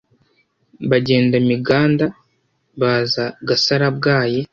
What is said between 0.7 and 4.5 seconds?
Bagenda Miganda, baza Gasarabwayi;